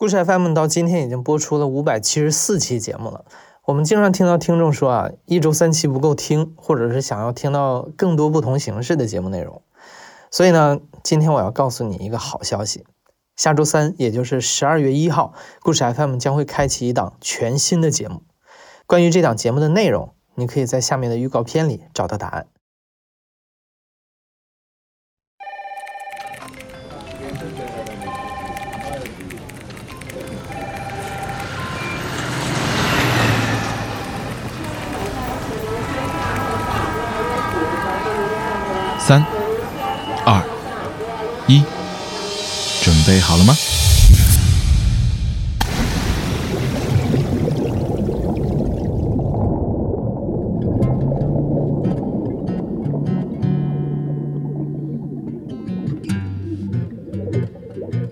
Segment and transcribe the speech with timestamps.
[0.00, 3.26] 故事 FM 到今天已经播出了五百七十四期节目了。
[3.66, 9.60] 我们经常听到听众说啊，一周三期不够听，或者是想要听到更多不同形式的节目内容。
[10.30, 12.86] 所以呢，今天我要告诉你一个好消息：
[13.36, 18.22] 下周三，也就是十二月一号，故事 FM 将会开启一档全新的节目。
[18.86, 22.46] 关于这档节目的内容，你可以在下面的预告片里找到答案。
[39.10, 39.20] 三、
[40.24, 40.40] 二、
[41.48, 41.64] 一，
[42.80, 43.52] 准备好了吗？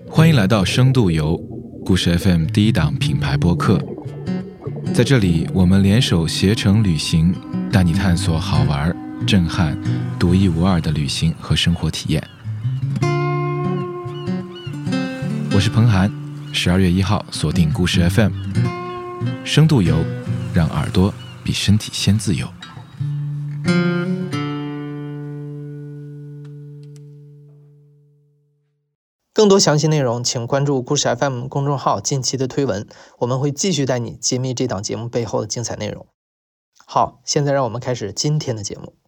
[0.09, 1.41] 欢迎来到深度游
[1.85, 3.79] 故事 FM 第一档品牌播客，
[4.93, 7.33] 在这里，我们联手携程旅行，
[7.71, 8.93] 带你探索好玩、
[9.27, 9.77] 震撼、
[10.17, 12.27] 独一无二的旅行和生活体验。
[15.53, 16.11] 我是彭涵，
[16.53, 18.31] 十二月一号锁定故事 FM，
[19.43, 20.03] 深度游，
[20.53, 22.47] 让耳朵比身体先自由。
[29.33, 32.87] 更多详细内容，请关注故事 FM 公众号近期的推文，
[33.19, 36.07] 我们会继续带你揭秘这档节目背后的精彩内容。
[36.85, 38.98] 好，现在让我们开始今天的节目。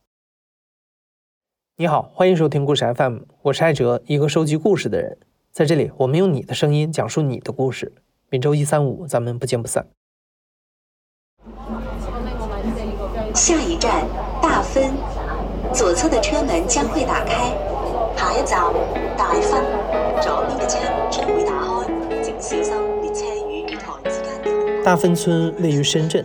[1.82, 5.18] 你好，欢迎收听故事 FM，我是艾哲，一个收集故事的人。
[5.52, 7.92] 在这里，我们用你的声音讲述你的故事。
[8.30, 9.88] 每周一、三、五，咱们不见不散。
[13.34, 14.06] 下一站
[14.44, 14.94] 大分，
[15.74, 17.52] 左侧的车门将会打开。
[18.16, 18.62] 下一站
[19.18, 19.64] 大分，
[20.22, 26.24] 左边嘅车门將會打開，請小心列車與月台之間的大分村位于深圳。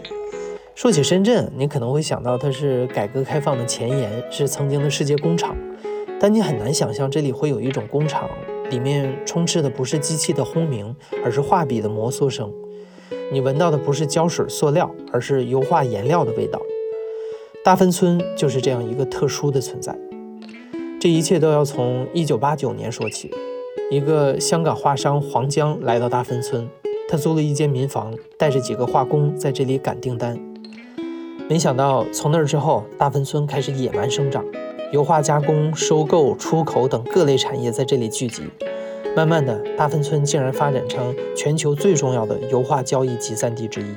[0.76, 5.56] 说起深圳，你可能会想到它是改革开放的前沿，是曾经的世界工厂。
[6.20, 8.28] 但你很难想象这里会有一种工厂，
[8.68, 10.94] 里面充斥的不是机器的轰鸣，
[11.24, 12.52] 而是画笔的摩挲声。
[13.32, 16.60] 你闻到的不是胶水、塑料，而是油画颜料的味道。
[17.64, 19.98] 大芬村就是这样一个特殊的存在。
[21.00, 23.30] 这一切都要从1989年说起。
[23.90, 26.68] 一个香港画商黄江来到大芬村，
[27.08, 30.38] 他租了一间民房，带着几个画工在这里赶订单。
[31.48, 34.44] 没想到从那儿之后，大芬村开始野蛮生长，
[34.90, 38.50] 油画加工、收购、出口等各类产业在这里聚集。
[39.14, 43.94] 慢慢的，大芬村竟然发展成全球最重要的油画交易集散地之一。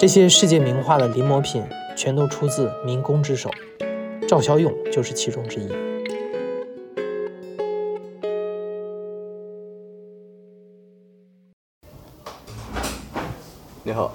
[0.00, 1.62] 这些世界名画的临摹品，
[1.96, 3.48] 全都出自民工之手。
[4.26, 5.68] 赵小勇就是其中之一。
[13.84, 14.12] 你好，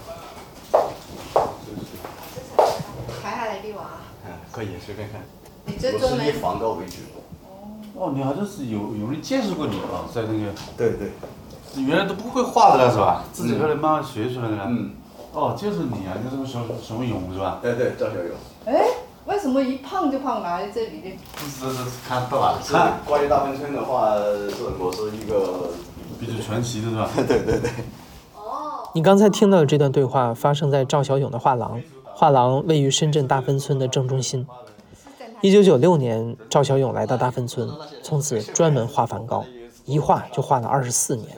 [3.22, 4.02] 抬下来给我啊！
[4.26, 5.22] 嗯，可以随便看。
[5.66, 6.96] 你这专门我是以仿稿为主。
[7.94, 11.12] 哦，你好像是有有人介绍过你啊，在那个对对。
[11.76, 13.24] 你原来都不会画的了是吧？
[13.32, 14.64] 自己后来慢慢学出来的了。
[14.68, 14.94] 嗯，
[15.32, 17.60] 哦，就是你啊，你这个什么什么勇是吧？
[17.62, 18.34] 对对，赵小勇。
[18.66, 18.84] 哎，
[19.26, 21.12] 为什么一胖就胖来这里的？
[21.62, 22.74] 这是看到了，是
[23.08, 25.70] 关于大风村的话，是我是一个，
[26.20, 27.08] 比较传奇的是吧？
[27.16, 27.70] 对 对对。
[28.36, 31.80] 哦，你刚才听到的这段对话发生在赵小勇的画廊，
[32.20, 34.48] 画廊位于深圳大芬村的正中心。
[35.42, 37.70] 一九九六年，赵小勇来到大芬村，
[38.02, 39.46] 从此专门画梵高，
[39.86, 41.38] 一画就画了二十四年。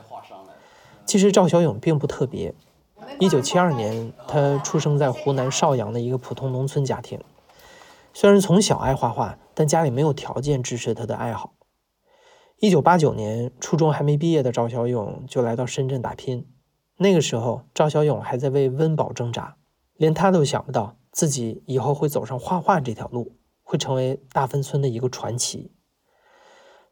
[1.06, 2.56] 其实赵小勇并不特别。
[3.20, 7.20] 一九七二年，他出生在湖南邵阳的一个普通农村家庭。
[8.14, 11.56] 虽然从小爱画画，但家里没有条件支持他的爱好。
[12.60, 16.48] 一九八九年，初中还没毕业的赵小勇就来到深圳打拼。
[16.96, 19.58] 那个时候，赵小勇还在为温饱挣扎，
[20.00, 25.74] 连他都想不到自己以后会走上画画这条路，会成为大芬村的一个传奇。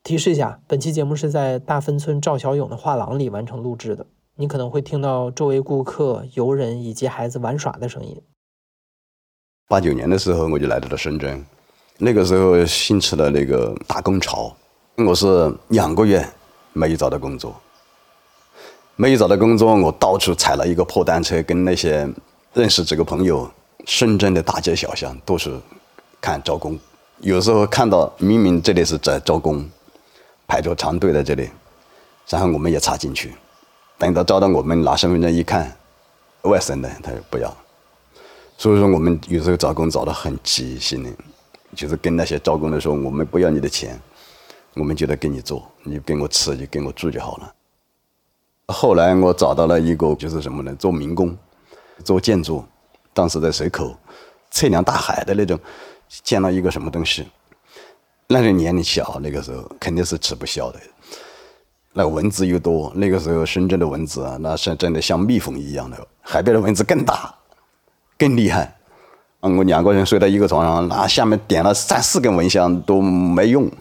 [0.03, 8.21] 提示一下，本期节目是在大芬村赵小勇的画廊里完成录制的，你可能会听到周围顾客、游人以及孩子玩耍的声音。
[9.69, 11.45] 八九年的时候，我就来到了深圳，
[11.99, 14.53] 那个时候兴起了那个打工潮，
[14.97, 15.25] 我是
[15.69, 16.27] 两个月
[16.73, 17.55] 没有找到工作，
[18.97, 22.05] 没有找到工作，我到处踩了一个破单车，跟那些
[22.57, 23.47] 认识几个朋友，
[23.85, 25.55] 深圳的大街小巷都是
[26.19, 26.75] 看招工，
[27.19, 29.63] 有时候看到明明这里是在招工，
[30.47, 31.51] 排着长队在这里，
[32.27, 33.35] 然后我们也插进去，
[33.99, 35.71] 等到招到我们拿身份证一看，
[36.41, 37.55] 外省的他就不要。
[38.57, 41.13] 所以说，我们有时候找工找得很急，心里
[41.75, 44.01] 就是跟那些招工的说，我们不要你的钱，
[44.73, 47.53] 我们就得给你做，你给我吃，就给我住就好了。
[48.73, 50.73] 后来我找到了一个，就是什么呢？
[50.73, 51.37] 做民工，
[52.03, 52.63] 做建筑，
[53.13, 53.95] 当时在水口，
[54.51, 55.59] 测量大海的那种，
[56.23, 57.27] 建了一个什么东西。
[58.27, 60.79] 那个年龄小，那个时候肯定是吃不消的。
[61.93, 67.33] 那个蚊子又多，那个时候深圳的蚊子啊，那是真的像蜜蜂一样的，海边的蚊子更大，
[68.17, 68.75] 更厉害。
[69.39, 73.71] 嗯，我两个人睡在一个床上，那下面点了三四根蚊香都没用。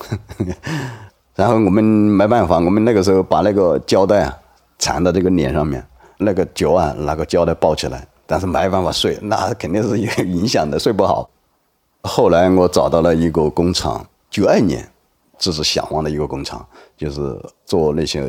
[1.34, 4.38] 然后我们没办法，我们那个时候把那个胶带啊
[4.78, 5.86] 缠到这个脸上面，
[6.18, 11.28] 那个脚啊拿个胶带包起来，但是没办法睡，那肯定是有影响的，睡不好。
[12.02, 14.88] 后来我找到了一个工厂，九二年，
[15.38, 16.66] 这是向往的一个工厂，
[16.96, 17.20] 就是
[17.64, 18.22] 做那些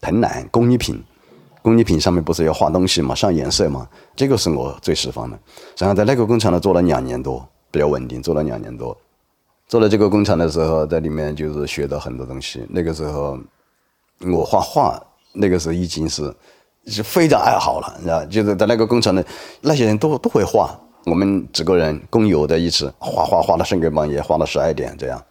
[0.00, 1.02] 藤篮工艺品。
[1.62, 5.38] 工艺品上面不是要画东西嘛，上颜色嘛，这个是我最喜欢的。
[5.78, 8.94] 然后在那个工厂呢做了两年多，比较稳定，做了两年多。
[9.66, 12.62] 做了这个工厂的时候，在里面就是学到很多东西。
[12.68, 13.38] 那个时候
[14.20, 15.02] 我画画，
[15.32, 16.30] 那个时候已经是
[16.86, 19.24] 是非常爱好了，你知道，就是在那个工厂的
[19.62, 20.78] 那些人都都会画。
[21.06, 25.22] 我们几个人工友在一起画画，画到深更半夜，画到十二点这样。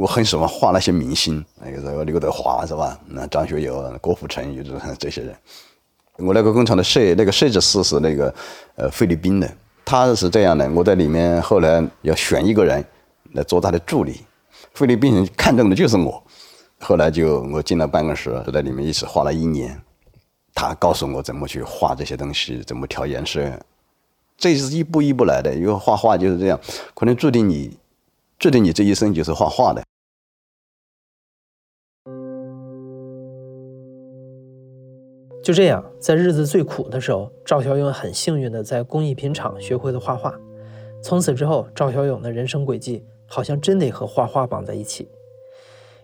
[0.00, 2.98] 我很喜欢画那些明星，那个时候刘德华是吧？
[3.06, 5.34] 那张学友、郭富城，就是这些人。
[6.18, 8.34] 我那个工厂的设那个设计师是那个
[8.76, 9.50] 呃菲律宾的，
[9.84, 10.70] 他是这样的。
[10.72, 12.84] 我在里面后来要选一个人
[13.32, 14.20] 来做他的助理，
[14.74, 16.22] 菲律宾人看中的就是我。
[16.80, 19.80] 后来就我进了办公室，就在里面一起画了一年。
[20.58, 23.48] 他告诉我怎么去画这些东西，怎么调颜色，
[24.36, 25.54] 这是一步一步来的。
[25.54, 26.58] 因为画画就是这样，
[26.94, 27.78] 可能注定你
[28.40, 29.84] 注定你这一生就是画画的。
[35.44, 40.34] 就这样，在日子最苦的时候，赵小勇很幸运的在工艺品厂学会了画画。
[41.04, 45.08] 从此之后，赵小勇的人生轨迹好像真得和画画绑在一起。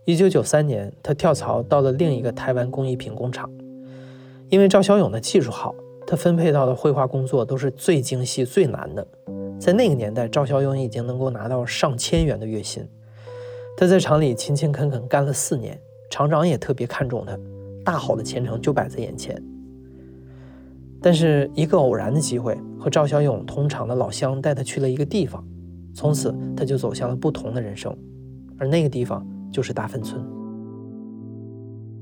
[0.05, 3.51] 一九九三年，他跳槽到了另一个台湾工艺品工厂。
[4.51, 5.75] 因为赵小勇的技术好，
[6.07, 9.07] 他分配到的绘画工作都是最精细、最难的。
[9.59, 12.87] 在那个年代，赵小勇已经能够拿到上千元的月薪。
[13.77, 15.81] 他在厂里勤勤恳恳干了四年，
[16.11, 17.37] 厂长也特别看重他。
[17.85, 19.43] 大好的前程就摆在眼前，
[21.03, 25.45] 但是一个偶然的机会，和赵小勇同厂的老乡带他去了一个地方，
[25.95, 27.95] 从此他就走向了不同的人生，
[28.59, 30.25] 而那个地方就是大芬村。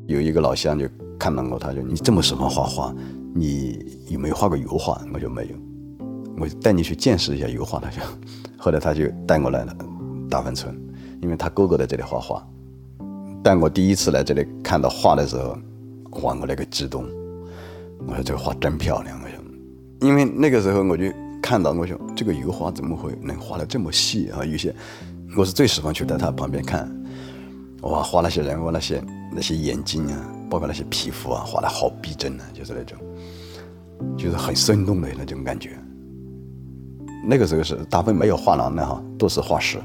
[0.06, 0.86] 有一个老乡就
[1.22, 2.92] 看到我，他说：“你这么喜欢画画，
[3.32, 3.78] 你
[4.08, 5.50] 有没有画过油画？”我说：“没有。”
[6.36, 7.78] 我带你去见识一下油画。
[7.78, 8.02] 他说，
[8.58, 9.72] 后来他就带我来了
[10.28, 10.76] 大芬村，
[11.20, 12.44] 因为他哥哥在这里画画。
[13.40, 15.56] 但我第一次来这里看到画的时候。
[16.22, 16.36] 哇！
[16.38, 17.04] 我那个激动，
[18.06, 19.18] 我说这个画真漂亮。
[19.22, 19.38] 我说，
[20.00, 21.04] 因为那个时候我就
[21.40, 24.44] 看到，我说这个油画怎么会能画的这么细啊？
[24.44, 24.74] 有些
[25.36, 26.86] 我是最喜欢去在他旁边看，
[27.82, 29.02] 哇，画那些人物那些
[29.32, 32.98] 那些眼睛啊，包括那些皮肤啊，画的好逼真啊，就是那种，
[34.16, 35.70] 就是很生动的那种感觉。
[37.24, 39.78] 那个时候是大部分没有画廊的哈，都是画室，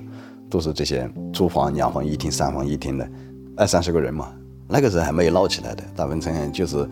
[0.49, 3.09] 都是这些厨房、两房一厅、三房一厅的，
[3.55, 4.33] 二三十个人嘛。
[4.67, 6.87] 那个时候还没有闹起来的，大分村就是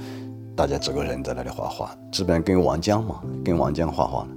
[0.56, 4.28] 大家几个人在那里画画，基本上跟王江嘛，跟王江画画。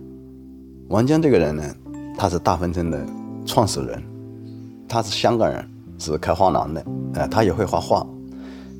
[0.89, 1.75] 王江这个人呢，
[2.17, 3.07] 他是大芬村的
[3.47, 4.03] 创始人，
[4.89, 6.85] 他是香港人，是开画廊的，
[7.15, 8.07] 呃，他也会画画，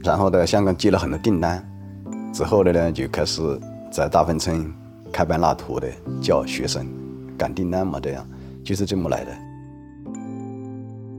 [0.03, 1.63] 然后在香港接了很多订单，
[2.33, 3.43] 之后的呢就开始
[3.91, 4.73] 在大芬村
[5.13, 5.89] 开班纳图的，
[6.21, 6.87] 教学生
[7.37, 8.27] 赶订单嘛，这样
[8.65, 9.33] 就是这么来的。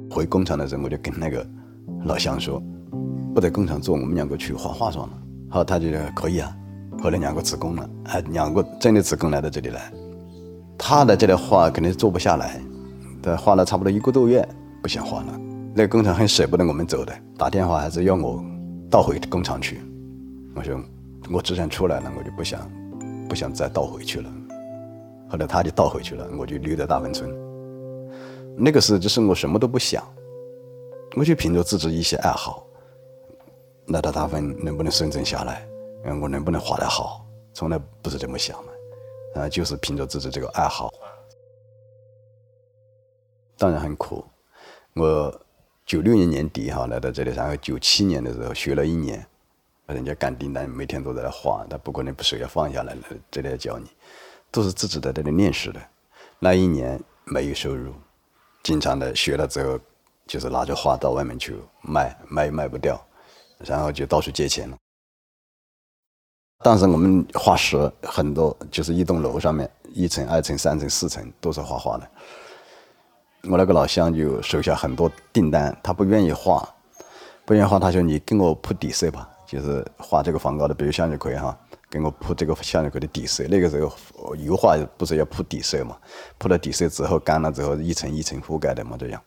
[0.10, 1.46] 回工厂的时候，我就跟那个
[2.06, 2.62] 老乡说。
[3.32, 5.14] 不在工厂做，我们两个去画画算了。
[5.50, 6.52] 好，他就可以啊。
[7.00, 9.92] 后来两个辞工了，哎，两个真的辞工来到这里来。
[10.80, 12.60] 他在这里画肯定做不下来，
[13.22, 14.46] 他画了差不多一个多月，
[14.82, 15.40] 不想画了。
[15.74, 18.44] 那个工厂很舍不得我们走的，打电话还是要我
[18.90, 19.82] 倒回工厂去。
[20.56, 20.78] 我说
[21.32, 22.60] 我只想出来了，我就不想
[23.30, 24.30] 不想再倒回去了。
[25.30, 27.30] 后来他就倒回去了，我就留在大芬村。
[28.58, 30.04] 那个时候就是我什么都不想，
[31.16, 32.66] 我就凭着自己一些爱好。
[33.88, 35.66] 来到大芬能不能生存下来？
[36.06, 37.26] 嗯，我能不能画得好？
[37.54, 38.58] 从来不是这么想
[39.34, 40.92] 的，啊，就是凭着自己这个爱好。
[43.58, 44.26] 当然很苦。
[44.96, 45.42] 我
[45.90, 49.26] 九六年年底哈来到这里，然后九七年的时候学了一年，
[49.88, 53.88] 人家赶订单，每天都在那画，他不可能不手要放下来了，这里教你，
[54.52, 55.82] 都是自己在这里练习的。
[56.38, 57.92] 那一年没有收入，
[58.62, 59.80] 经常的学了之后，
[60.28, 63.04] 就是拿着画到外面去卖，卖卖不掉。
[63.58, 64.78] 然后就到处借钱了。
[66.64, 72.08] 当时我们画室很多，就是一栋楼上面一层、二层、三层、四层都是画画的。
[73.44, 76.68] 我那个老乡就手下很多订单，他不愿意画，
[77.46, 81.58] 不愿意画，他说：“你给我铺底色吧，就是画这个梵高的，比如向日葵哈，
[81.90, 83.46] 给我铺这个向日葵的底色。
[83.48, 85.98] 那个时候油画不是要铺底色嘛，
[86.38, 89.22] 铺了底色之后干了之后一层一层覆盖的嘛，这样。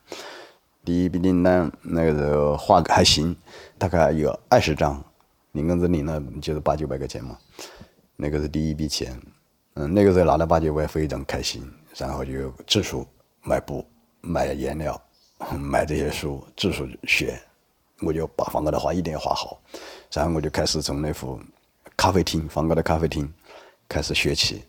[0.85, 3.35] 第一笔订单那个时候画还行，
[3.77, 5.03] 大概有二十张，
[5.53, 7.37] 零工资领了就是八九百块钱嘛，
[8.15, 9.19] 那个是第一笔钱。
[9.73, 13.07] 嗯，那个时候拿了八九百非常开心，然后就自书
[13.41, 13.83] 买布、
[14.23, 14.99] 买颜料、
[15.59, 17.39] 买这些书，自书学。
[18.01, 19.57] 我就把梵高的画一定要画好，
[20.11, 21.39] 然后我就开始从那幅
[21.95, 23.31] 咖啡厅，梵高的咖啡厅
[23.87, 24.65] 开始学起。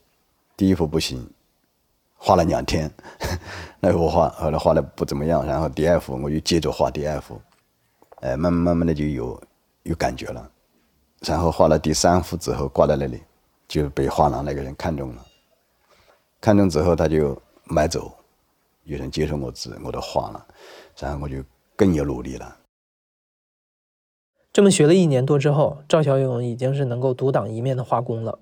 [0.56, 1.28] 第一幅不行，
[2.16, 2.88] 画了两天，
[3.80, 5.44] 那幅画后来画的不怎么样。
[5.44, 7.40] 然后第二幅我又接着画第二幅，
[8.20, 9.42] 哎，慢慢慢慢的就有
[9.82, 10.48] 有感觉了。
[11.20, 13.20] 然后画了第三幅之后挂在那里，
[13.66, 15.26] 就被画廊那个人看中了。
[16.40, 18.14] 看中之后他就买走，
[18.84, 20.46] 有人接受我字我的画了，
[20.98, 21.42] 然后我就
[21.74, 22.56] 更有努力了。
[24.52, 28.38] 这么学了一年多之后，赵小勇已经是能够独当一面的画工了。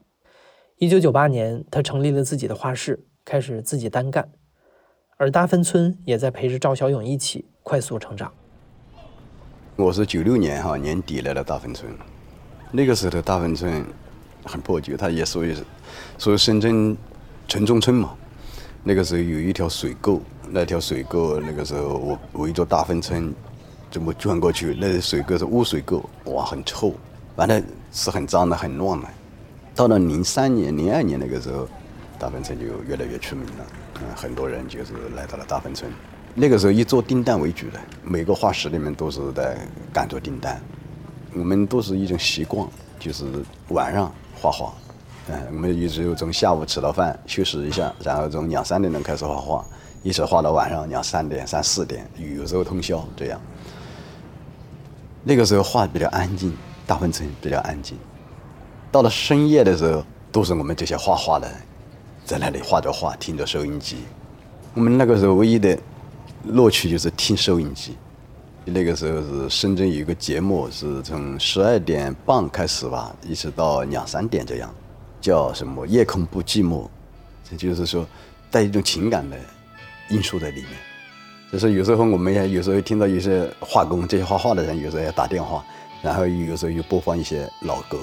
[0.78, 4.30] 一九九八年，他成立了自己的画室，开始自己单干，
[5.16, 8.32] 而大芬村也在陪着赵小勇一起快速成长。
[9.76, 11.90] 我是九六年哈年底来了大芬村，
[12.72, 13.84] 那个时候的大芬村
[14.44, 15.56] 很破旧，它也属于
[16.18, 16.96] 属于深圳
[17.48, 18.14] 城中村嘛。
[18.84, 20.20] 那个时候有一条水沟，
[20.54, 23.34] 那条水沟那个时候我围着大芬村
[23.90, 26.92] 这么转过去，那水沟是污水沟，哇，很臭，
[27.36, 29.08] 完了是很脏的，很乱的。
[29.74, 31.66] 到了零三年、零二年那个时候，
[32.18, 33.66] 大芬村就越来越出名了，
[33.96, 35.90] 嗯，很多人就是来到了大芬村。
[36.34, 39.56] 那个时候以做订单为主的，每个画室里面都是在
[39.90, 40.60] 赶着订单。
[41.34, 42.68] 我们都是一种习惯，
[42.98, 43.24] 就是
[43.68, 44.74] 晚上画画。
[45.28, 49.64] 嗯，我们一直从下午吃了饭休息一下，然后从两三点钟开始画画，
[50.02, 53.40] 一直画到晚上两三点、三四点，有时候通宵这样。
[55.24, 56.52] 那个时候画比较安静，
[56.86, 57.96] 大芬村比较安静。
[58.90, 61.48] 到了深夜的时候，都是我们这些画画的
[62.24, 63.98] 在那里画着画，听着收音机。
[64.74, 65.78] 我们那个时候唯一的
[66.44, 67.96] 乐趣就是听收音机。
[68.64, 74.72] 那个时候是深圳有一个节目，是从十二点半开始吧，一直到两三点这样，
[75.20, 76.88] 叫什么“夜空不寂寞”，
[77.48, 78.06] 这就是说
[78.50, 79.36] 带一种情感的
[80.12, 80.70] 因素在里面。
[81.50, 85.64] 就是有时候我们也有时候听到有些画工，这些画画的人有时候要打电话，
[86.02, 87.98] 然后有时候又播放一些老歌，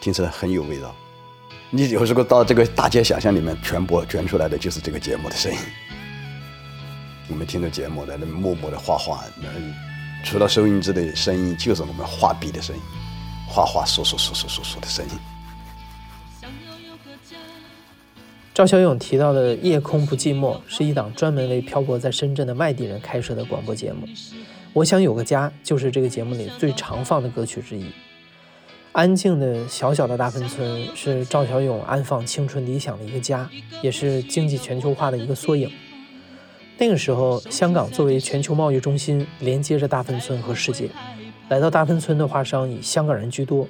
[0.00, 0.94] 听起来很有味道。
[1.70, 5.58] 你有时候到这个大街小巷里面，全播卷出来的就是这个节目的声音。
[7.28, 9.48] 我们听着节目在那默默的画画，那
[10.22, 12.82] 除了收音机的声音，就是我们画笔的声音，
[13.48, 15.35] 画画簌簌簌簌簌簌的声音。
[18.56, 24.08] 赵小勇提到的《夜空不寂寞》是一档专门为漂泊在深圳的外地人开设的广播节目。
[24.72, 27.84] 我想有个家就是这个节目里最常放的歌曲之一。
[28.92, 33.46] 安静的小小的大芬村是赵小勇安放青春理想的一个家，
[33.82, 35.70] 也是经济全球化的一个缩影。
[36.78, 40.88] 那个时候，香港作为全球贸易中心，连接着大芬村和世界。
[41.50, 43.68] 来到大芬村的华商以香港人居多，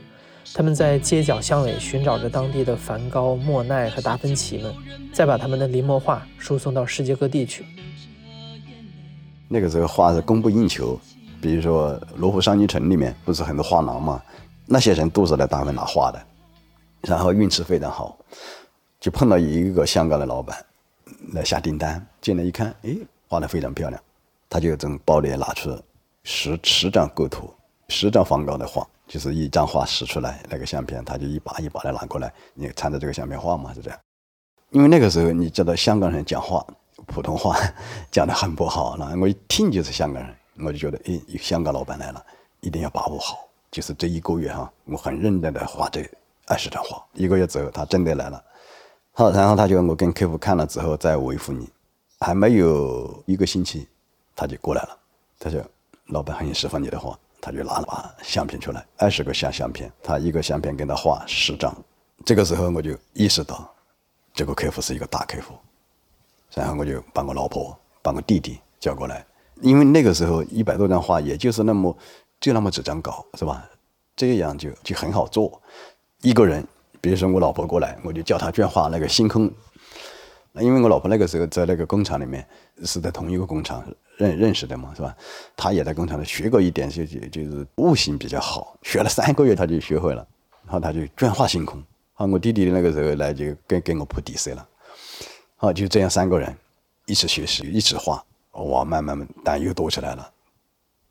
[0.55, 4.75] 他们在街角巷尾寻找着当地的梵高、莫奈和达芬奇们，
[5.13, 7.65] 再把他们的临摹画输送到世界各地去。
[9.49, 10.99] 那个时候画是供不应求，
[11.41, 14.23] 比如说罗湖商业城里面不是很多画廊嘛，
[14.65, 16.21] 那些人都是来大芬拿画的，
[17.03, 18.19] 然后运气非常好，
[18.99, 20.57] 就碰到一个香港的老板
[21.33, 22.97] 来下订单，进来一看，哎，
[23.29, 24.03] 画的非常漂亮，
[24.49, 25.79] 他就从包里拿出
[26.25, 27.53] 十十张构图，
[27.89, 33.99] 十张梵高的画，就是一张画使出来那个相片，他就一把一把的拿过来，你看着这个相片画嘛，是这样。
[34.71, 36.65] 因为那个时候你知道香港人讲话
[37.07, 37.57] 普通话
[38.11, 42.25] 讲的很不好，那我一听就是香港人，我就觉得，哎，香港老板来了，
[42.61, 43.49] 一定要把握好。
[43.71, 46.09] 就是这一个月哈，我很认真的画这
[46.47, 47.05] 二十张画。
[47.13, 48.43] 一个月之后，他真的来了，
[49.13, 51.69] 好，然后他就我跟客户看了之后再维护你，
[52.19, 53.87] 还没有一个星期，
[54.35, 54.99] 他就过来了。
[55.39, 55.63] 他说，
[56.07, 61.75] 老板很喜欢你的画，他就拿了把相片出来，二十个相相片，他一个相片跟他画十张。
[62.25, 63.73] 这个时候我就意识到，
[64.35, 65.55] 这个客户是一个大客户，
[66.55, 69.25] 然后我就把我老婆、把我弟弟叫过来，
[69.63, 71.97] 因为那个时候一百多张画，也就是那么
[72.41, 73.69] 就那么几张稿，是吧？
[74.17, 75.61] 这样就就很好做。
[76.23, 76.67] 一个人，
[77.01, 79.53] 比如说我老婆过来，我就叫她去画那个星空。
[80.61, 82.47] 因为我老婆那个时候在那个工厂里面
[82.85, 83.85] 是在同一个工厂
[84.17, 85.15] 认认识的嘛，是吧？
[85.57, 90.27] 她也在工厂里学过一点，就就就是悟性比较好，学了三个月她就学会了，
[90.65, 91.83] 然后她就专画星空。
[92.15, 94.67] 好，我弟弟那个时候来就跟跟我铺底色了。
[95.57, 96.55] 好，就这样三个人
[97.07, 100.31] 一起学习，一起画，哇，慢慢慢单又多起来了。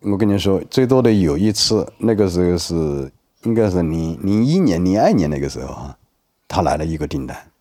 [0.02, 3.12] 我跟你说，最多的有一次，那个时候是
[3.44, 5.98] 应该是零零一年、零二年那个时候啊，
[6.48, 7.52] 他来了一个订单，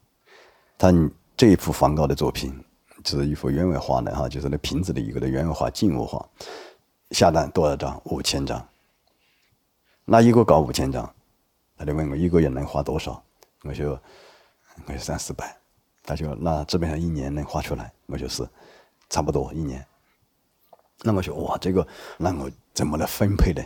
[0.77, 0.91] 他
[1.37, 2.65] 这一幅梵高的作品，
[3.03, 6.25] 就是一幅原位画的哈，就是那瓶子的一个的原位画、静物画，
[7.11, 8.01] 下单多少张？
[8.05, 8.67] 五千张。
[10.05, 11.13] 那一个搞五千张，
[11.77, 13.23] 他就问我一个月能花多少？
[13.63, 14.01] 我说
[14.87, 15.57] 我说三四百。
[16.07, 18.47] 他说那基本上一年能画出来，我说是
[19.09, 19.85] 差不多一年。
[21.01, 21.87] 那我说哇，这个
[22.19, 23.63] 那我怎么来分配呢？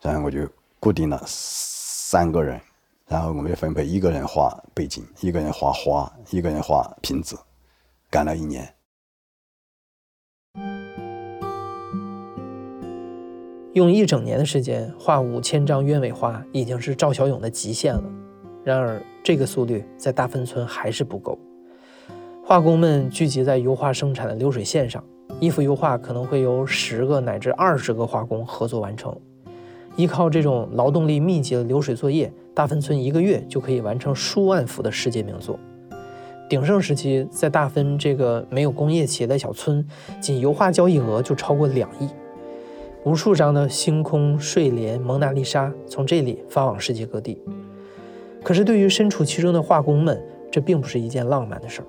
[0.00, 0.48] 然后我就
[0.80, 2.60] 固定了三个人，
[3.06, 7.38] 然后我们就分配一个人画背景，一个人画花，一个人画瓶子，
[8.10, 8.74] 干了一年。
[13.74, 18.04] 用一整年的时间画五千张鸢尾花，已经是赵小勇的极限了。
[18.64, 21.38] 然而，这个速率在大芬村还是不够。
[22.42, 25.04] 画工们聚集在油画生产的流水线上，
[25.40, 29.14] 一幅油画可能会由十个乃至二十个画工合作完成。
[29.96, 35.58] 依靠这种劳动力密集的流水作业，大芬村一个月就可以完成数万幅的世界名作。
[36.48, 39.86] 鼎盛时期，在大芬这个没有工业企业的小村，
[40.20, 42.08] 仅油画交易额就超过两亿。
[43.04, 47.38] 无数张的星空、睡莲、蒙娜丽莎从这里发往世界各地。
[48.42, 51.86] 可是，对于身处其中的画工们，这并不是一件浪漫的事儿。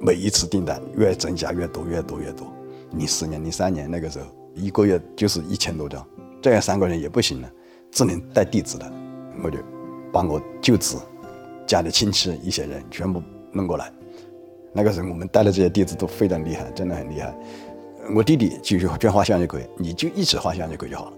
[0.00, 2.46] 每一次订单越增加越多，越多越多。
[2.92, 6.06] 零四年、零三年那个时候，一个月就是一千多张，
[6.40, 7.50] 这样三个人也不行了，
[7.90, 8.92] 只能带弟子的。
[9.42, 9.58] 我就
[10.12, 10.98] 把我舅子
[11.66, 13.90] 家里亲戚一些人全部弄过来。
[14.72, 17.34] 那个时候我们带的这些弟子都非常厉害，真的很厉害。
[18.14, 21.12] 我弟弟继续卷画像就可以，你就一直画像就可以就好了。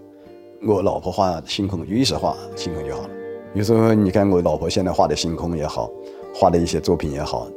[0.65, 3.09] 我老婆画星空就一直画星空就好了。
[3.53, 5.89] 有时候你看我老婆现在画的星空也好，
[6.33, 7.47] 画的一些作品也好，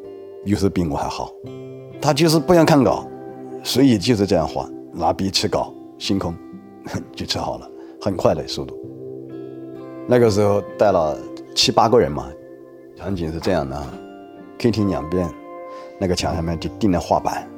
[0.45, 1.33] 有时候比我还好。
[2.01, 3.07] 她就是不想看稿，
[3.63, 4.69] 所以就是这样画，
[4.99, 6.35] 拿笔吃稿，星空
[7.15, 8.77] 就吃好了，很快的速度。
[10.07, 11.17] 那个时候带了
[11.55, 12.29] 七八个人嘛，
[12.97, 13.81] 场景是这样的：
[14.59, 15.29] 客厅两边
[15.99, 17.49] 那个墙上面就钉了画板，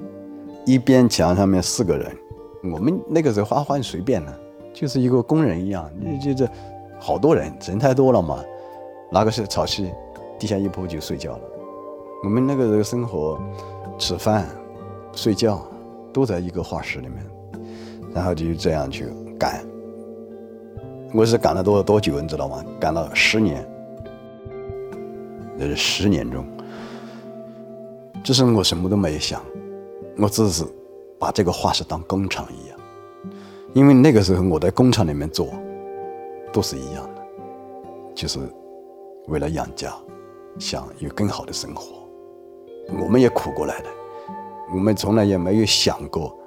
[0.67, 2.15] 一边墙上面四个人。
[2.63, 4.41] 我们那个时候画画随便的。
[4.73, 6.49] 就是一个工人一样，你就这
[7.01, 8.39] 好多人，人太多了嘛。
[9.11, 9.91] 拿个是草席，
[10.39, 11.41] 地下一铺就睡觉了。
[12.23, 13.37] 我们那个时候生活、
[13.99, 14.47] 吃饭、
[15.13, 15.61] 睡觉
[16.13, 17.27] 都在一个画室里面，
[18.15, 19.07] 然后就这样去
[19.39, 19.65] 干。
[21.13, 22.65] 我是干了多多久，你知道吗？
[22.79, 23.69] 干了十年，
[25.57, 26.47] 那是十年中，
[28.23, 29.43] 就是我什么都没有想，
[30.19, 30.65] 我只是
[31.19, 32.79] 把这个画室当工厂一样。
[33.73, 35.49] 因为那个时候我在工厂里面做，
[36.53, 37.23] 都是一样的，
[38.15, 38.39] 就是
[39.29, 39.93] 为了养家，
[40.59, 41.97] 想有更好的生活。
[43.01, 43.87] 我们也苦过来的，
[44.73, 46.39] 我们从来也没有想过，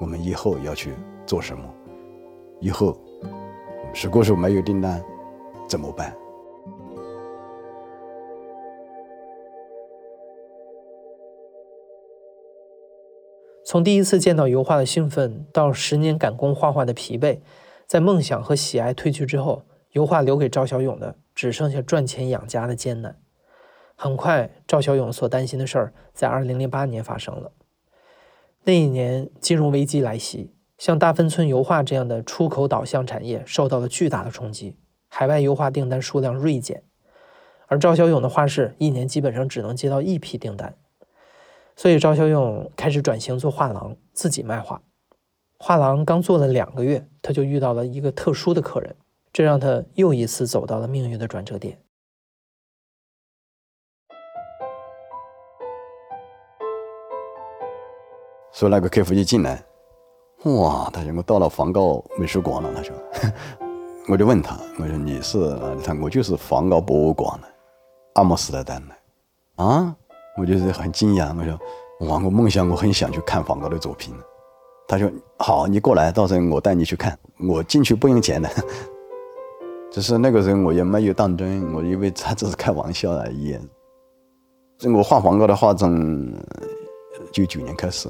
[0.00, 0.94] 我们以后要去
[1.26, 1.62] 做什么，
[2.60, 2.96] 以后
[4.02, 5.04] 如果说没有订单
[5.68, 6.16] 怎么办？
[13.66, 17.40] 从第一次见到油画的兴奋，到十年赶工画画的疲惫，
[17.86, 23.20] 在梦想和喜爱褪去之后，油画留给赵小勇的只剩下赚钱养家的艰难。
[23.94, 27.52] 很快，赵小勇所担心的事儿在2008年发生了。
[28.64, 34.76] 那一年，金融危机来袭，像大芬村油画这样的出口导向产业受到了巨大的冲击，
[35.08, 36.82] 海外油画订单数量锐减，
[37.66, 40.76] 而赵小勇的画室一年基本上只能接到一批订单。
[41.76, 44.82] 所以赵小勇开始转型做画廊，自己卖画。
[45.58, 48.96] 画廊刚做了两个月，他就遇到了一个特殊的客人，
[49.32, 51.78] 这让他又一次走到了命运的转折点。
[58.58, 59.64] 说那个客服一进来，
[60.42, 62.68] 哇，他说我到了梵高美术馆了。
[62.74, 62.92] 他说，
[64.10, 65.38] 我就问他，我说你是？
[65.84, 67.46] 他我就是梵高博物馆的，
[68.14, 69.94] 阿姆斯特丹的，啊？
[70.36, 71.52] 我就是很惊讶，我说
[72.08, 74.12] 哇，我梦想我很想去看梵高的作品。
[74.88, 77.16] 他说好，你过来，到时候我带你去看，
[77.48, 78.50] 我进去不用钱的。
[79.92, 83.56] 只是那个时候我也没有当真，我以为他只是开玩笑而已。
[84.92, 86.34] 我画梵高的画从
[87.30, 88.08] 九九年开始，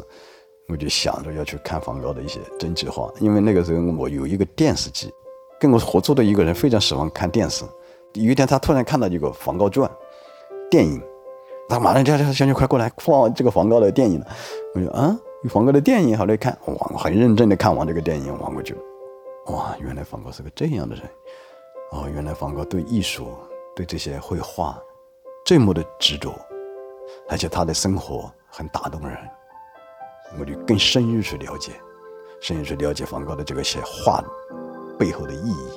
[0.69, 5.13] 我就想着要去看梵高的一些真迹画，因为那个时候我有一个电视机，
[5.59, 7.65] 跟我合作的一个人非常喜欢看电视。
[8.15, 9.89] 有一天他突然看到一个《梵高传》
[10.71, 11.03] 电影。
[11.71, 14.25] 他马上叫叫小女快过来放这个梵高的电影。
[14.75, 18.75] 我就啊，有梵高的电影好来看，哇，很认真的看完这个电影，望过去。
[19.49, 21.05] 哇，原来梵高是个这样的人。
[21.93, 23.29] 哦，原来梵高对艺术、
[23.77, 24.79] 对这些绘画
[25.45, 26.33] 这么的执着，
[27.29, 29.19] 而且他的生活很打动人。
[30.39, 31.73] 我就更深入去了解，
[32.41, 34.23] 深入去了解梵高的这个些画
[34.99, 35.69] 背后的意义。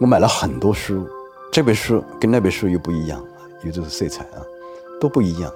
[0.00, 1.08] 我买了很多书，
[1.52, 3.24] 这本书跟那本书又不一样，
[3.62, 4.42] 有的是色彩啊，
[5.00, 5.52] 都不一样。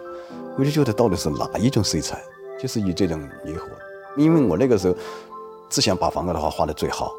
[0.57, 2.23] 我就觉得到底是哪一种色彩，
[2.61, 3.67] 就是以这种野火，
[4.17, 4.95] 因为我那个时候
[5.69, 7.13] 只想把梵高的画画的最好。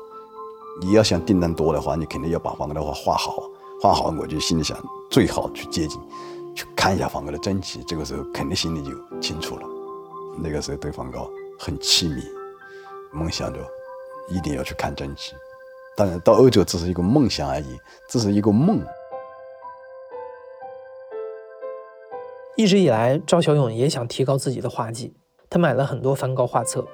[0.81, 3.49] 你要想订单多的话，你肯定要把梵高的画画好，
[3.81, 4.77] 画好我就心里想
[5.09, 5.99] 最好去接近，
[6.55, 7.83] 去看一下梵高的真迹。
[7.85, 9.78] 这个时候肯定心里就清楚了。
[10.37, 12.21] 那个时候对梵高很痴迷，
[13.11, 13.59] 梦想着
[14.29, 15.33] 一定要去看真迹。
[15.95, 18.81] 当然到欧洲只是一个梦想而已，只是一个梦。
[22.55, 25.13] 一直以来，赵小勇也想提高自己的画技，
[25.49, 26.85] 他买了很多梵高画册。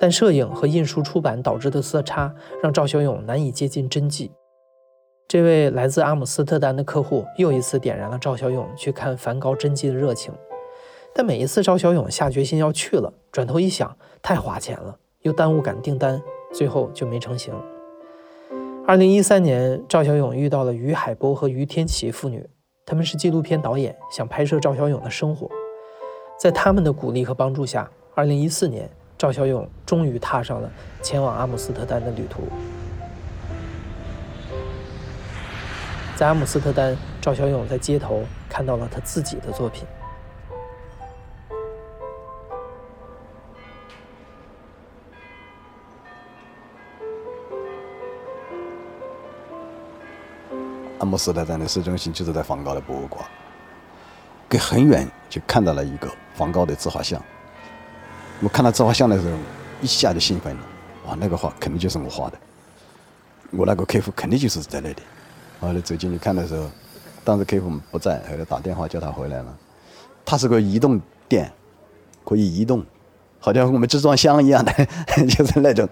[0.00, 4.30] 但摄影和印书出版导致的色差，让赵小勇难以接近真迹。
[5.26, 10.32] 这位来自阿姆斯特丹的客户又一次点燃了赵小勇去看梵高真迹的热情。
[11.18, 17.52] 但每一次赵小勇下决心要去了，转头一想，太花钱了，又耽误赶订单，最后就没成行。
[18.86, 22.48] 二零一三年，赵小勇遇到了于海波和于天琪父女，
[22.86, 25.50] 他们是纪录片导演，想拍摄赵小勇的生活。
[26.38, 28.88] 在他们的鼓励和帮助下，二零一四年。
[29.18, 30.70] 赵小勇终于踏上了
[31.02, 32.42] 前往阿姆斯特丹的旅途。
[36.14, 39.84] 在阿姆斯特丹，赵小勇在街头看到了他自己的作品。
[50.98, 53.24] 阿姆斯特丹的市中心就是在梵高的博物馆，
[54.48, 57.22] 隔很远就看到了一个梵高的自画像。
[58.40, 59.36] 我看到自画像的时候，
[59.80, 60.62] 一下就兴奋了。
[61.06, 62.38] 哇，那个画肯定就是我画的。
[63.50, 64.96] 我那个客户肯定就是在那里。
[65.60, 66.68] 后来走进去看的时候，
[67.24, 69.56] 当时客户不在，后来打电话叫他回来了。
[70.24, 71.50] 他是个移动店，
[72.24, 72.84] 可以移动，
[73.40, 74.72] 好像我们集装箱一样的，
[75.26, 75.88] 就是那种。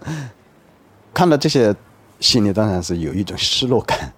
[1.14, 1.74] 看到这些，
[2.20, 4.12] 心里当然是有一种失落感。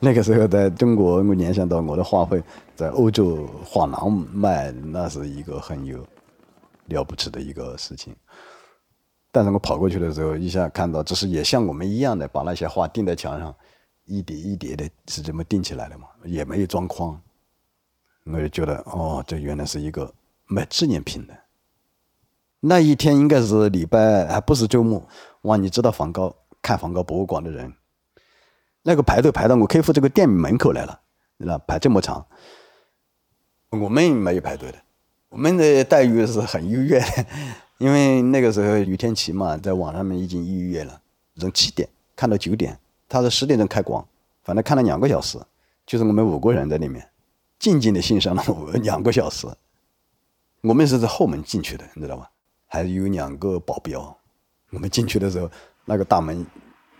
[0.02, 2.42] 那个时候在中国，我联想到我的画会
[2.74, 6.04] 在欧洲画廊卖，那是一个很有。
[6.86, 8.12] 了不起的一个事情，
[9.30, 13.54] 但是我跑过去的时候，一下看到，只是也像我们一样的把那些画钉在墙上，
[14.06, 17.16] 一叠一叠的，是这么钉起来的嘛，也没有装框。
[18.24, 20.12] 我就觉得，哦，这原来是一个
[20.46, 21.34] 卖纪念品的。
[22.58, 25.00] 那一天应该是礼拜，还不是周末。
[25.42, 27.72] 哇，你知道梵高看梵高博物馆的人，
[28.82, 31.00] 那个排队排到我客户这个店门口来了，
[31.36, 32.26] 那排这么长，
[33.70, 34.78] 我们没有排队的。
[35.28, 37.26] 我们的待遇是很优越的，
[37.78, 41.00] 因为那个时候于天琪嘛，在网上面已经预约了，
[41.36, 44.04] 从七点看到九点，他是十点钟开光，
[44.42, 45.38] 反正看了两个小时，
[45.86, 47.08] 就是我们五个人在里面，
[47.58, 48.42] 静静的欣赏了
[48.82, 49.46] 两个小时。
[50.62, 52.30] 我们是在后门进去的，你知道吧？
[52.66, 54.16] 还有两个保镖。
[54.70, 55.50] 我们进去的时候，
[55.84, 56.44] 那个大门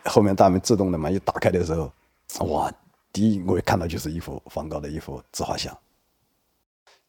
[0.04, 1.92] 后面大门自动的嘛，一打开的时候，
[2.46, 2.72] 哇！
[3.12, 5.76] 第一我一看到就是一幅梵高的一幅自画像。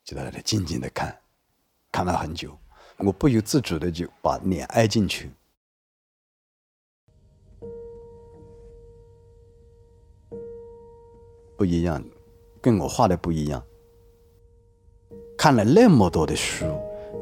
[0.04, 1.15] 就在那里静静的看，
[1.91, 2.58] 看了很久，
[2.97, 5.30] 我不由自主的就把脸挨进去。
[11.56, 12.04] 不一样，
[12.60, 13.63] 跟我画的不一样。
[15.38, 16.65] 看了那么多的书，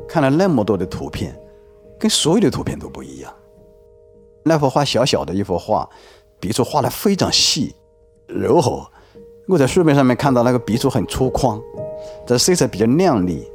[0.08, 1.38] 看了那么多的图片，
[2.00, 3.36] 跟所有的图片都不一样。
[4.44, 5.90] 那幅画小小的一幅画，
[6.40, 7.76] 笔触画的非常细、
[8.28, 8.86] 柔和。
[9.48, 11.62] 我在书面上面看到那个笔触很粗犷。
[12.26, 13.46] 这色彩比较亮丽。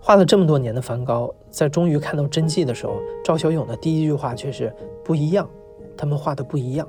[0.00, 4.70] 画了这么多年的梵高，在终于看到真迹的时候，赵小勇的第一句话却是
[5.02, 5.48] “不一样”，
[5.96, 6.86] 他们画的不一样。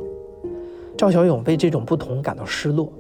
[0.98, 2.92] 赵小勇为这种不同感到失落，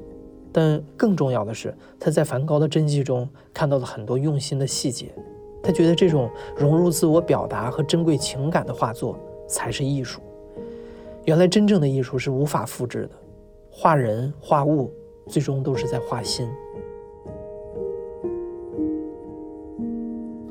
[0.53, 5.13] 但更重要的是，他在梵高的真迹中看到了很多用心的细节。
[5.65, 10.21] 他觉得这种融入自我表达和珍贵情感的画作才是艺术。
[11.23, 13.09] 原来真正的艺术是无法复制的。
[13.71, 14.93] 画人画物，
[15.27, 16.47] 最终都是在画心。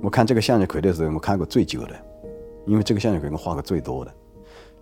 [0.03, 1.95] 我看这个向日葵的时候，我看过最久的，
[2.67, 4.13] 因为这个向日葵我画过最多的。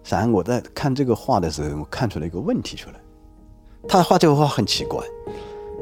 [0.09, 2.97] 然后我在看这个画的时候，我看出了一个问题出来。
[3.87, 5.05] 他画这个画很奇怪，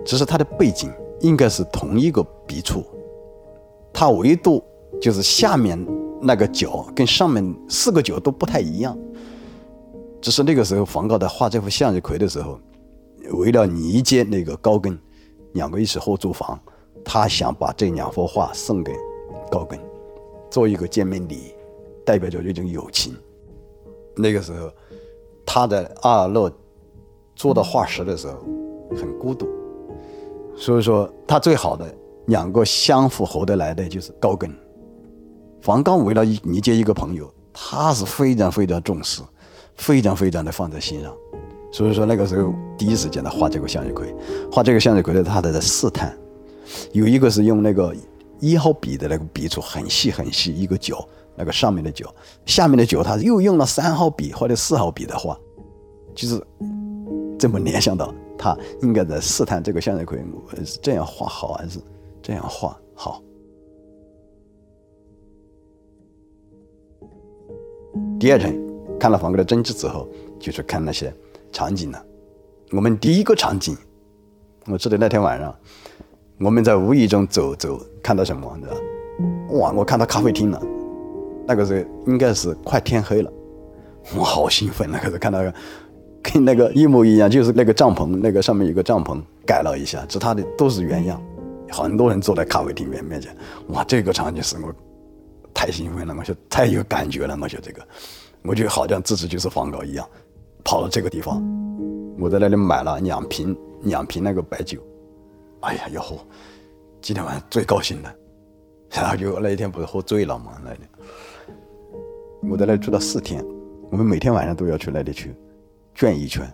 [0.05, 2.85] 只是他的背景应该是同一个笔触，
[3.93, 4.63] 他唯独
[5.01, 5.79] 就是下面
[6.21, 8.97] 那个角跟上面四个角都不太一样。
[10.21, 12.61] 只是那个时候，梵高在画这幅向日葵的时候，
[13.33, 14.99] 为了迎接那个高更，
[15.53, 16.61] 两个一起合租房，
[17.03, 18.93] 他想把这两幅画送给
[19.51, 19.79] 高更，
[20.51, 21.55] 做一个见面礼，
[22.05, 23.17] 代表着一种友情。
[24.15, 24.71] 那个时候，
[25.47, 26.53] 他在阿尔勒
[27.35, 28.35] 做的画室的时候
[28.95, 29.49] 很孤独，
[30.55, 31.95] 所以说他最好的
[32.31, 34.49] 两个相符合得来的就是高更，
[35.65, 39.21] 黄刚为了迎接一个朋友，他是非常非常重视，
[39.75, 41.13] 非常非常的放在心上。
[41.73, 44.15] 所以说那个时候第一时间他画这个向日葵，
[44.51, 46.17] 画这个向日葵的他在试探，
[46.93, 47.95] 有一个是用那个
[48.39, 51.05] 一号笔的那个笔触很细很细一个角，
[51.37, 52.15] 那个上面的角，
[52.47, 55.37] 下面的角他又用了三号笔或者四号笔的画，
[56.15, 56.41] 就是
[57.39, 61.81] 这么联想到他应该在试探这个向日葵我是这样画好还是
[62.31, 63.21] 这样画好。
[68.21, 68.57] 第二天
[69.01, 71.13] 看了梵高的真迹之后，就去看那些
[71.51, 72.01] 场景了。
[72.71, 73.77] 我们第一个场景，
[74.67, 75.53] 我记得那天晚上，
[76.39, 78.49] 我们在无意中走走，看到什么？
[78.59, 78.77] 你知道？
[79.59, 79.73] 哇！
[79.73, 80.63] 我看到咖啡厅了。
[81.49, 83.33] 那个时候应该是快天黑了，
[84.17, 84.89] 我好兴奋。
[84.89, 85.41] 那个时候看到
[86.23, 91.21] 跟那个一模一样，就是那个帐篷，那个上面有个帐篷改了一下，其他的都是原样。
[91.71, 93.35] 很多人坐在咖啡厅面面前，
[93.69, 93.85] 哇！
[93.85, 94.73] 这个场景是我。
[95.53, 97.87] 太兴奋了，我说太有感觉了，我说这个，
[98.43, 100.09] 我就好像自己就是梵高一样，
[100.65, 101.43] 跑到这个地方，
[102.19, 104.81] 我在那里买了两瓶两瓶那个白酒，
[105.63, 106.17] 哎呀，要喝，
[107.03, 108.15] 今天晚上最高兴了，
[108.91, 110.81] 然后就那一天不是喝醉了嘛，那里，
[112.49, 113.45] 我在那里住了四天，
[113.91, 115.35] 我们每天晚上都要去那里去
[115.95, 116.51] 转一圈，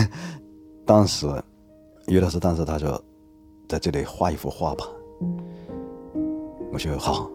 [0.84, 1.26] 当时
[2.06, 3.02] 于老师当时他说，
[3.68, 4.88] 在这里画一幅画吧，
[6.72, 7.30] 我说好。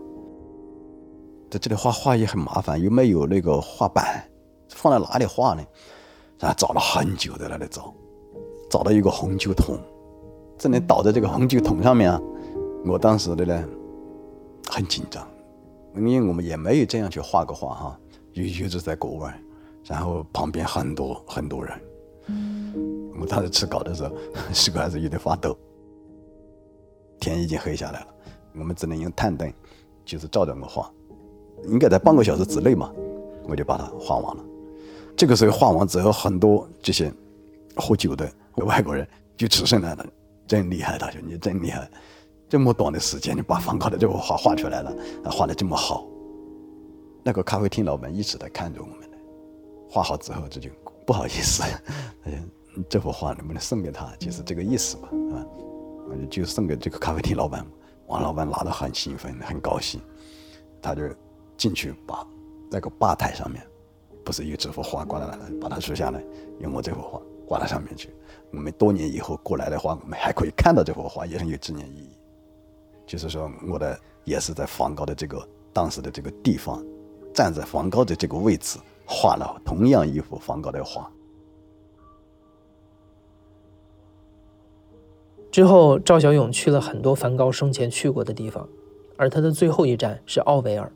[1.51, 4.27] 在这里画画也很麻烦，又没有那个画板，
[4.69, 5.63] 放在哪里画呢？
[6.39, 7.93] 然后找了很久在那里找，
[8.67, 9.77] 找到一个红酒桶，
[10.57, 12.19] 正能倒在这个红酒桶上面啊。
[12.83, 13.63] 我当时的呢
[14.67, 15.27] 很紧张，
[15.95, 17.99] 因为我们也没有这样去画过画哈，
[18.31, 19.39] 又一直在国外，
[19.85, 21.79] 然后旁边很多很多人，
[23.21, 24.15] 我当时吃稿的时候
[24.51, 25.55] 手还是有点发抖。
[27.23, 28.07] 天已经黑下来了，
[28.53, 29.51] 我们只能用探灯，
[30.03, 30.91] 就是照着我画。
[31.67, 32.91] 应该在半个小时之内嘛，
[33.47, 34.43] 我就把它画完了。
[35.15, 37.13] 这个时候画完之后，很多这些
[37.75, 39.07] 喝酒的外国人
[39.38, 40.05] 就出声来了
[40.45, 41.89] ：“真厉害，大兄，你真厉害！
[42.49, 44.93] 这么短的时间，你把梵高的这幅画画出来了，
[45.31, 46.05] 画的这么好。”
[47.23, 49.17] 那个咖啡厅老板一直在看着我们呢。
[49.89, 50.69] 画好之后，这就
[51.05, 51.63] 不好意思，
[52.25, 52.38] 他说
[52.89, 54.13] 这幅画能不能送给他？
[54.19, 55.07] 就是这个意思嘛，
[55.38, 55.45] 啊，
[56.09, 57.65] 啊，就送给这个咖啡厅老板。
[58.07, 60.01] 王老板拿得很兴奋，很高兴，
[60.81, 61.03] 他就。
[61.55, 62.27] 进去把
[62.69, 63.63] 那个吧台上面，
[64.25, 66.21] 不是有这幅画挂在那，把它取下来，
[66.59, 68.09] 用我这幅画挂在上面去。
[68.51, 72.17] 我们多年以后过来的话，我们还可以看到这幅画，也很有纪念意义。
[73.05, 76.83] 就是说，我的也是在梵高的这个当时的这个地方，
[77.33, 81.09] 站在梵高的这个位置，画了同样一幅梵高的画。
[85.53, 88.67] 之后，赵小勇去了很多梵高生前去过的地方，
[89.17, 90.91] 而他的最后一站是奥维尔。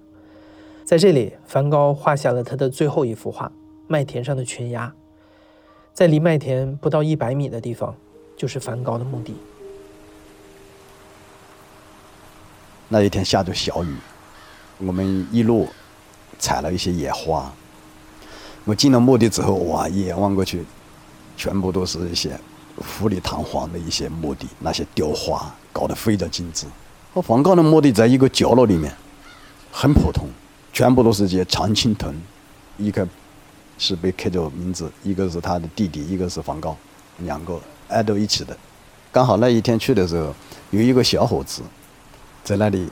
[0.83, 3.45] 在这里，梵高画下了他的最后一幅画
[3.85, 4.87] 《麦田上的群鸭》。
[5.93, 7.95] 在离麦田不到一百米的地方，
[8.35, 9.35] 就是梵高的墓地。
[12.89, 13.95] 那一天下着小雨，
[14.79, 15.67] 我们一路
[16.39, 17.53] 采了一些野花。
[18.65, 20.65] 我进了墓地之后，哇，一眼望过去，
[21.35, 22.39] 全部都是一些
[22.81, 26.65] 富丽堂皇的一些墓地，那些雕花搞得非常精致。
[27.13, 28.93] 和梵高的墓地在一个角落里面，
[29.71, 30.27] 很普通。
[30.73, 32.13] 全部都是些常青藤，
[32.77, 33.07] 一个
[33.79, 36.77] 是被刻着名字，一个是他的弟弟，一个是梵高，
[37.19, 38.55] 两个挨到一起的。
[39.11, 40.31] 刚好那一天去的时候，
[40.69, 41.63] 有一个小伙子
[42.43, 42.87] 在那里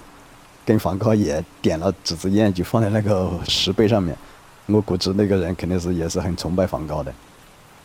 [0.66, 4.18] 跟梵高也点了几支烟，就放在那个石碑上面。
[4.66, 7.14] 我估计那个人肯定是也是很崇拜梵高的。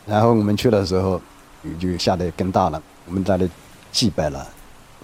[0.07, 1.21] 然后我们去的时候，
[1.63, 2.83] 雨就下得更大了。
[3.07, 3.51] 我们在那里
[3.93, 4.47] 祭拜了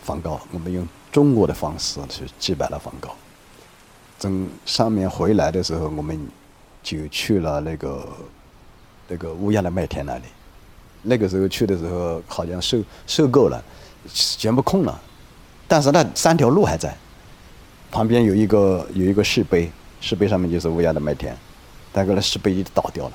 [0.02, 3.14] 梵高，我们用中国的方式去祭拜了梵高。
[4.18, 6.18] 从上面回来的时候，我们
[6.82, 8.08] 就去了那个
[9.08, 10.24] 那个乌鸦的麦田那里。
[11.02, 13.62] 那个时候去的时候，好像收收够了，
[14.12, 15.00] 全部空了。
[15.68, 16.96] 但是那三条路还在，
[17.90, 21.36] 旁边有一个有一个石碑，石碑上面就是乌鸦的麦田，
[21.92, 23.12] 但是那石碑已经倒掉了。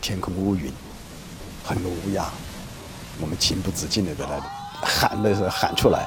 [0.00, 0.72] 天空乌云，
[1.64, 2.26] 很多乌鸦，
[3.20, 4.42] 我们情不自禁的在那里
[4.82, 6.06] 喊的是喊出来。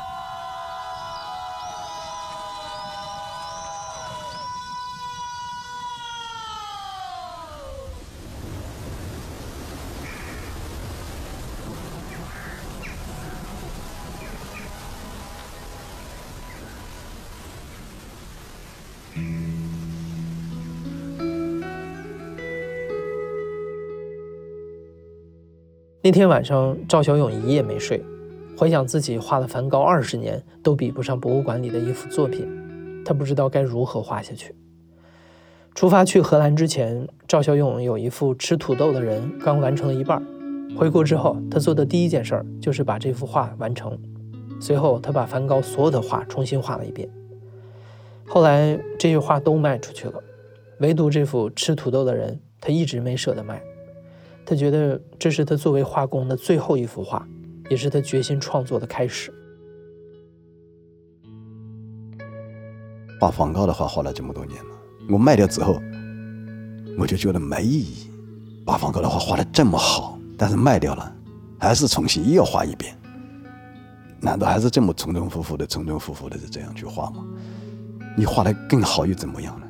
[26.07, 28.01] 那天晚上，赵小勇一夜没睡，
[28.55, 32.47] 回想自己画了梵高二十年都比不上博物馆里的一幅作品，
[33.03, 34.55] 他不知道该如何画下去。
[35.75, 40.25] 出发去荷兰之前，赵小勇有一幅吃土豆的人刚完成了一半。
[40.77, 43.99] 回国之后，他做的第一件事儿就是把这幅画完成。
[44.61, 47.09] 随后，他把梵高所有的画重新画了一遍。
[48.25, 50.23] 后来，这些画都卖出去了，
[50.79, 53.61] 唯独这幅吃土豆的人，他一直没舍得卖。
[54.49, 57.27] 他觉得这是他作为画工的最后一幅画，
[57.69, 59.29] 也是他决心创作的开始。
[63.19, 64.69] 画梵高的画画了这么多年了，
[65.09, 65.77] 我卖掉之后，
[66.97, 68.09] 我就觉得没意义。
[68.65, 71.13] 把梵高的画画的这么好，但是卖掉了，
[71.59, 72.97] 还是重新又画一遍。
[74.21, 77.25] 难道还是这么重重复复的、重重复复的这样去画吗？
[78.17, 79.67] 你画的更好又怎么样呢？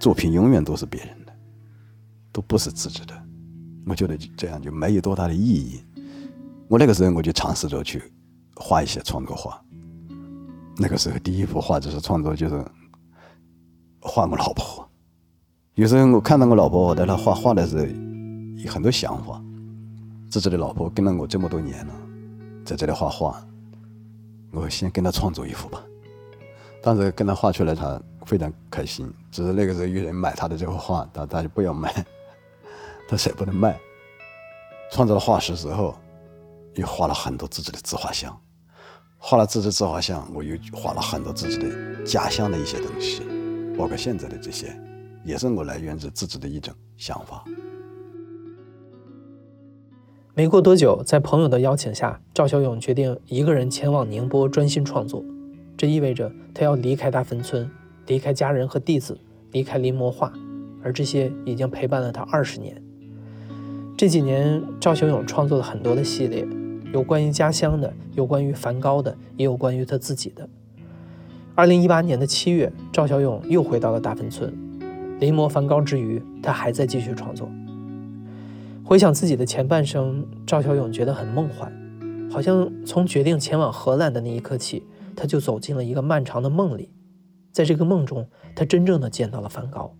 [0.00, 1.32] 作品永远都是别人的，
[2.32, 3.19] 都不是自己的。
[3.86, 5.82] 我觉得这样就没有多大的意义。
[6.68, 8.02] 我那个时候我就尝试着去
[8.56, 9.60] 画一些创作画。
[10.76, 12.64] 那个时候第一幅画就是创作，就是
[14.00, 14.88] 画我老婆。
[15.74, 17.84] 有时候我看到我老婆，我在那画画的时候，
[18.62, 19.42] 有很多想法。
[20.30, 21.94] 自己的老婆跟了我这么多年了。
[22.64, 23.44] 在这里画画，
[24.52, 25.82] 我先跟她创作一幅吧。
[26.82, 29.12] 当时跟她画出来，她非常开心。
[29.32, 31.92] 只是那个时候有人买她的这幅画，她她就不要卖，
[33.10, 33.76] 他舍不得卖。
[34.92, 35.96] 创造了画室之后，
[36.74, 38.40] 又画了很多自己的自画像，
[39.18, 43.22] 画了自己的自画像，我又画了很多自己的家乡的一些东西，
[43.76, 44.72] 包括现在的这些，
[45.24, 47.44] 也是我来源自自己的一种想法。
[50.34, 55.24] 没过多久，在朋友的邀请下，赵小勇决定一个人前往宁波专心创作。
[55.76, 57.68] 这意味着他要离开大芬村，
[58.06, 59.18] 离开家人和弟子，
[59.50, 60.32] 离开临摹画，
[60.82, 62.80] 而这些已经陪伴了他二十年。
[64.00, 66.48] 这几年，赵小勇创作了很多的系列，
[66.90, 70.48] 有关于家乡的，有关于梵高的，也有关于他自己的。
[71.54, 74.50] 二零一八年的七月，赵小勇又回到了大芬村，
[75.18, 77.46] 临摹梵高之余，他还在继续创作。
[78.82, 81.70] 回想自己的前半生，赵小勇觉得很梦幻，
[82.32, 84.82] 好像从决定前往荷兰的那一刻起，
[85.14, 86.88] 他就走进了一个漫长的梦里。
[87.52, 89.94] 在这个梦中，他真正的见到了梵高，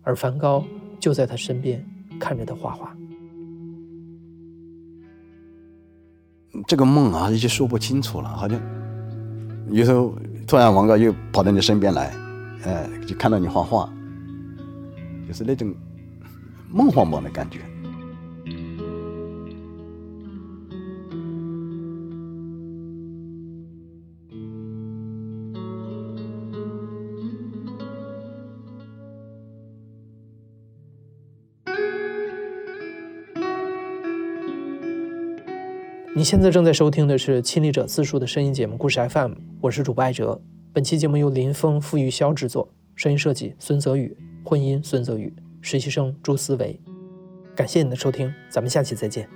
[0.00, 0.64] 而梵高
[0.98, 1.84] 就在他身边，
[2.18, 2.96] 看着他画画。
[6.66, 8.60] 这个梦啊，已经说不清楚了，好像
[9.70, 10.14] 有时候
[10.46, 12.14] 突然王哥又跑到你身边来，
[12.64, 13.88] 哎，就看到你画画，
[15.26, 15.74] 就是那种
[16.70, 17.60] 梦幻般的感觉。
[36.16, 40.40] 你现在正在收听的是亲历者自述的声音节目《故事 FM》，我是主播艾哲。
[40.72, 46.80] 本期节目由林峰、付玉霄制作，声音设计孙泽宇，混音孙泽宇，实习生朱思维。
[47.54, 49.28] 感谢你的收听，咱们下期再见。